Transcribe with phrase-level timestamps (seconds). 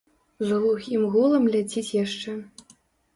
[0.45, 2.31] З глухім гулам ляціць яшчэ.